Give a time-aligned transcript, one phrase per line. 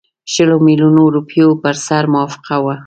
[0.33, 2.75] شلو میلیونو روپیو پر سر موافقه وه.